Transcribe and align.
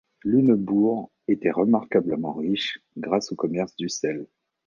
Lunebourg 0.23 1.11
était 1.27 1.51
remarquablement 1.51 2.33
riche, 2.33 2.79
grâce 2.97 3.31
au 3.31 3.35
commerce 3.35 3.75
du 3.75 3.87
sel. 3.87 4.25